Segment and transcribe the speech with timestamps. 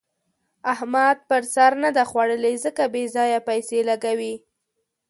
[0.73, 4.35] احمد پر سر نه ده خوړلې؛ ځکه بې ځايه پيسې لګوي.